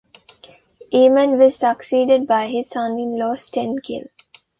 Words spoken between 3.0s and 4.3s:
law, Stenkil.